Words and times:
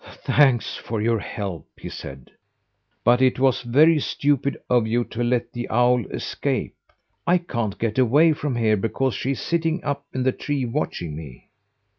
"Thanks 0.23 0.77
for 0.77 0.99
your 0.99 1.19
help," 1.19 1.67
he 1.77 1.87
said. 1.87 2.31
"But 3.03 3.21
it 3.21 3.37
was 3.37 3.61
very 3.61 3.99
stupid 3.99 4.57
of 4.67 4.87
you 4.87 5.03
to 5.03 5.23
let 5.23 5.53
the 5.53 5.69
owl 5.69 6.03
escape. 6.07 6.73
I 7.27 7.37
can't 7.37 7.77
get 7.77 7.99
away 7.99 8.33
from 8.33 8.55
here, 8.55 8.77
because 8.77 9.13
she 9.13 9.33
is 9.33 9.39
sitting 9.41 9.83
up 9.83 10.07
in 10.11 10.23
the 10.23 10.31
tree 10.31 10.65
watching 10.65 11.15
me." 11.15 11.51